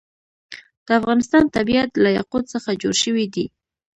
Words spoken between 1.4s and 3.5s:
طبیعت له یاقوت څخه جوړ شوی دی.